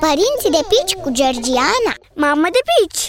Părinții 0.00 0.50
de 0.50 0.66
pici 0.68 1.02
cu 1.02 1.10
Georgiana 1.10 1.94
Mamă 2.14 2.46
de 2.52 2.58
pici! 2.68 3.08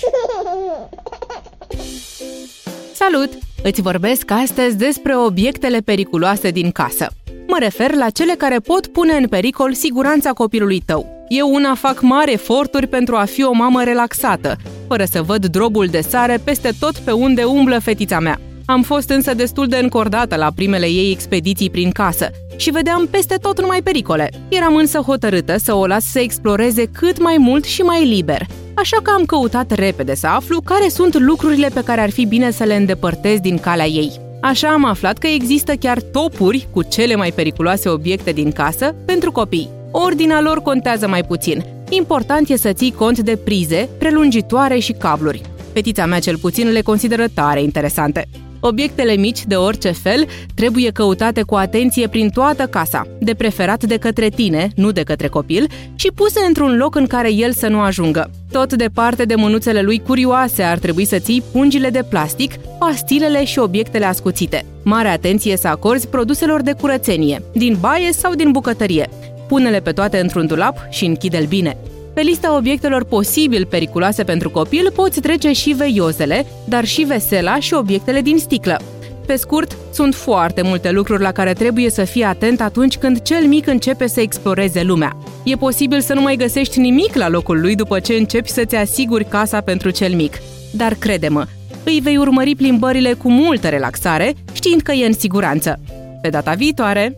Salut! 2.94 3.30
Îți 3.64 3.82
vorbesc 3.82 4.32
astăzi 4.32 4.78
despre 4.78 5.17
obiectele 5.17 5.80
periculoase 5.80 6.50
din 6.50 6.72
casă. 6.72 7.08
Mă 7.48 7.58
refer 7.60 7.94
la 7.94 8.10
cele 8.10 8.34
care 8.34 8.60
pot 8.60 8.88
pune 8.88 9.14
în 9.14 9.28
pericol 9.28 9.73
siguranța 9.73 10.32
copilului 10.32 10.81
tău. 10.86 11.25
Eu 11.27 11.53
una 11.53 11.75
fac 11.75 12.01
mari 12.01 12.31
eforturi 12.31 12.87
pentru 12.87 13.15
a 13.15 13.25
fi 13.25 13.43
o 13.43 13.51
mamă 13.51 13.83
relaxată, 13.83 14.55
fără 14.87 15.03
să 15.05 15.21
văd 15.21 15.45
drobul 15.45 15.87
de 15.87 16.01
sare 16.01 16.41
peste 16.43 16.71
tot 16.79 16.97
pe 16.97 17.11
unde 17.11 17.43
umblă 17.43 17.79
fetița 17.79 18.19
mea. 18.19 18.39
Am 18.70 18.81
fost 18.81 19.09
însă 19.09 19.33
destul 19.33 19.67
de 19.67 19.77
încordată 19.77 20.35
la 20.35 20.52
primele 20.55 20.85
ei 20.85 21.11
expediții 21.11 21.70
prin 21.70 21.91
casă 21.91 22.29
și 22.55 22.70
vedeam 22.70 23.07
peste 23.11 23.35
tot 23.41 23.61
numai 23.61 23.81
pericole. 23.81 24.29
Eram 24.49 24.75
însă 24.75 24.97
hotărâtă 24.97 25.57
să 25.57 25.73
o 25.73 25.85
las 25.85 26.05
să 26.05 26.20
exploreze 26.20 26.85
cât 26.85 27.21
mai 27.21 27.35
mult 27.39 27.63
și 27.63 27.81
mai 27.81 28.05
liber, 28.05 28.45
așa 28.73 28.97
că 29.03 29.11
am 29.11 29.25
căutat 29.25 29.71
repede 29.71 30.16
să 30.16 30.27
aflu 30.27 30.61
care 30.61 30.89
sunt 30.89 31.20
lucrurile 31.20 31.70
pe 31.73 31.84
care 31.84 32.02
ar 32.02 32.09
fi 32.09 32.25
bine 32.25 32.52
să 32.52 32.63
le 32.63 32.75
îndepărtez 32.75 33.39
din 33.39 33.58
calea 33.58 33.88
ei. 33.88 34.20
Așa 34.41 34.67
am 34.67 34.86
aflat 34.86 35.17
că 35.17 35.27
există 35.27 35.73
chiar 35.73 36.02
topuri 36.02 36.67
cu 36.72 36.83
cele 36.83 37.16
mai 37.16 37.31
periculoase 37.31 37.89
obiecte 37.89 38.31
din 38.31 38.52
casă 38.52 38.95
pentru 39.05 39.31
copii. 39.31 39.70
Ordinea 39.91 40.41
lor 40.41 40.61
contează 40.61 41.08
mai 41.08 41.23
puțin. 41.23 41.63
Important 41.89 42.49
e 42.49 42.58
să 42.58 42.73
ții 42.73 42.91
cont 42.91 43.20
de 43.20 43.36
prize, 43.36 43.89
prelungitoare 43.99 44.80
și 44.80 44.91
cabluri. 44.91 45.41
Fetița 45.73 46.05
mea 46.05 46.20
cel 46.20 46.38
puțin 46.38 46.72
le 46.72 46.81
consideră 46.81 47.27
tare 47.33 47.61
interesante. 47.61 48.27
Obiectele 48.59 49.16
mici 49.16 49.45
de 49.45 49.55
orice 49.55 49.91
fel 49.91 50.27
trebuie 50.55 50.90
căutate 50.91 51.41
cu 51.41 51.55
atenție 51.55 52.08
prin 52.08 52.30
toată 52.30 52.63
casa, 52.63 53.08
de 53.20 53.34
preferat 53.34 53.84
de 53.84 53.98
către 53.98 54.30
tine, 54.30 54.70
nu 54.76 54.91
de 54.91 55.04
către 55.04 55.27
copil, 55.27 55.67
și 55.95 56.12
puse 56.16 56.40
într-un 56.48 56.77
loc 56.77 56.95
în 56.95 57.08
care 57.08 57.34
el 57.34 57.52
să 57.52 57.67
nu 57.67 57.80
ajungă. 57.80 58.31
Tot 58.52 58.73
departe 58.73 59.23
de 59.23 59.36
mânuțele 59.36 59.81
lui 59.81 60.00
curioase 60.00 60.64
ar 60.64 60.78
trebui 60.78 61.06
să 61.06 61.20
ții 61.20 61.44
pungile 61.52 61.89
de 61.89 62.03
plastic, 62.09 62.53
pastilele 62.80 63.45
și 63.45 63.59
obiectele 63.59 64.06
ascuțite. 64.06 64.66
Mare 64.83 65.08
atenție 65.08 65.58
să 65.58 65.67
acorzi 65.67 66.08
produselor 66.08 66.61
de 66.61 66.73
curățenie, 66.73 67.42
din 67.53 67.78
baie 67.80 68.11
sau 68.11 68.33
din 68.33 68.52
bucătărie. 68.52 69.09
Pune-le 69.48 69.80
pe 69.80 69.92
toate 69.92 70.20
într-un 70.20 70.48
dulap 70.48 70.78
și 70.89 71.05
închide-l 71.05 71.45
bine. 71.45 71.78
Pe 72.20 72.25
lista 72.25 72.56
obiectelor 72.56 73.03
posibil 73.03 73.66
periculoase 73.66 74.23
pentru 74.23 74.50
copil 74.50 74.92
poți 74.95 75.20
trece 75.20 75.52
și 75.52 75.72
veiozele, 75.72 76.45
dar 76.67 76.86
și 76.86 77.02
vesela 77.02 77.59
și 77.59 77.73
obiectele 77.73 78.22
din 78.22 78.38
sticlă. 78.38 78.81
Pe 79.26 79.36
scurt, 79.36 79.78
sunt 79.94 80.16
foarte 80.16 80.61
multe 80.61 80.92
lucruri 80.92 81.22
la 81.22 81.31
care 81.31 81.53
trebuie 81.53 81.89
să 81.89 82.03
fii 82.03 82.23
atent 82.23 82.61
atunci 82.61 82.98
când 82.98 83.22
cel 83.22 83.48
mic 83.48 83.67
începe 83.67 84.08
să 84.08 84.22
exploreze 84.22 84.84
lumea. 84.84 85.17
E 85.44 85.56
posibil 85.56 86.02
să 86.02 86.14
nu 86.14 86.22
mai 86.22 86.36
găsești 86.36 86.80
nimic 86.80 87.16
la 87.16 87.30
locul 87.30 87.61
lui 87.61 87.76
după 87.76 88.00
ce 88.00 88.14
începi 88.14 88.50
să-ți 88.50 88.76
asiguri 88.76 89.26
casa 89.26 89.61
pentru 89.61 89.89
cel 89.89 90.14
mic. 90.14 90.38
Dar 90.72 90.94
crede-mă, 90.94 91.45
îi 91.83 92.00
vei 92.04 92.17
urmări 92.17 92.56
plimbările 92.56 93.14
cu 93.14 93.30
multă 93.30 93.67
relaxare, 93.67 94.33
știind 94.54 94.81
că 94.81 94.92
e 94.92 95.06
în 95.06 95.14
siguranță. 95.14 95.80
Pe 96.22 96.30
data 96.30 96.52
viitoare! 96.52 97.17